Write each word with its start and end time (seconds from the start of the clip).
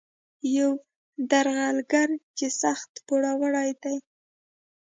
یو 0.57 0.71
درغلګر 1.31 2.09
چې 2.37 2.47
سخت 2.61 2.91
پوروړی 3.07 3.69
دی. 3.83 3.97